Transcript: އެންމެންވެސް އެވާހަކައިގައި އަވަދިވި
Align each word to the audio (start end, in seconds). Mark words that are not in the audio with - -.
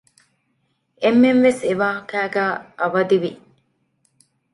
އެންމެންވެސް 1.01 1.61
އެވާހަކައިގައި 1.67 2.51
އަވަދިވި 2.79 3.31